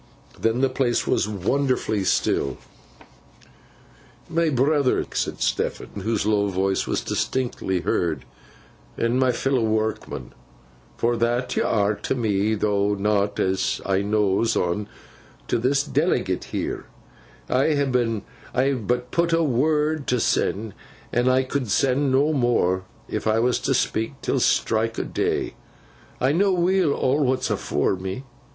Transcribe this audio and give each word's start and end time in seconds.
Then 0.39 0.61
the 0.61 0.67
place 0.69 1.05
was 1.05 1.29
wonderfully 1.29 2.03
still. 2.05 2.57
'My 4.27 4.49
brothers,' 4.49 5.05
said 5.13 5.41
Stephen, 5.41 6.01
whose 6.01 6.25
low 6.25 6.47
voice 6.47 6.87
was 6.87 7.01
distinctly 7.03 7.81
heard, 7.81 8.25
'and 8.97 9.19
my 9.19 9.31
fellow 9.31 9.61
workmen—for 9.61 11.17
that 11.17 11.55
yo 11.55 11.65
are 11.67 11.93
to 11.93 12.15
me, 12.15 12.55
though 12.55 12.95
not, 12.95 13.39
as 13.39 13.79
I 13.85 14.01
knows 14.01 14.55
on, 14.55 14.87
to 15.47 15.59
this 15.59 15.83
delegate 15.83 16.45
here—I 16.45 17.75
ha 17.75 17.85
but 17.85 19.33
a 19.33 19.43
word 19.43 20.07
to 20.07 20.19
sen, 20.19 20.73
and 21.13 21.29
I 21.29 21.43
could 21.43 21.69
sen 21.69 22.11
nommore 22.11 22.85
if 23.07 23.27
I 23.27 23.37
was 23.37 23.59
to 23.59 23.75
speak 23.75 24.19
till 24.23 24.39
Strike 24.39 24.97
o' 24.97 25.03
day. 25.03 25.53
I 26.19 26.31
know 26.31 26.51
weel, 26.53 26.91
aw 26.95 27.21
what's 27.21 27.51
afore 27.51 27.95
me. 27.97 28.23